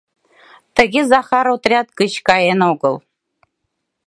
Тыге 0.75 1.01
Захар 1.11 1.45
отряд 1.55 1.87
гыч 1.99 2.13
каен 2.27 2.59
огыл. 2.71 2.95